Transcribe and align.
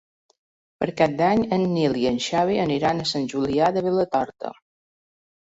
Per 0.83 0.87
Cap 1.01 1.11
d'Any 1.19 1.43
en 1.57 1.65
Nil 1.73 1.99
i 2.05 2.07
en 2.13 2.17
Xavi 2.29 2.57
aniran 2.65 3.05
a 3.05 3.07
Sant 3.11 3.29
Julià 3.35 3.71
de 3.77 3.87
Vilatorta. 3.91 4.55